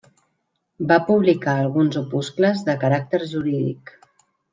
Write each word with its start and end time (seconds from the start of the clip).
Va 0.91 0.95
publicar 1.09 1.53
alguns 1.65 1.97
opuscles 2.01 2.63
de 2.71 2.75
caràcter 2.85 3.21
jurídic. 3.35 3.93